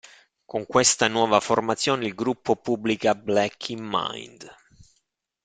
Con 0.47 0.65
questa 0.65 1.07
nuova 1.07 1.39
formazione 1.39 2.05
il 2.07 2.15
gruppo 2.15 2.55
pubblica 2.55 3.13
"Black 3.13 3.69
in 3.69 3.87
Mind". 3.87 4.51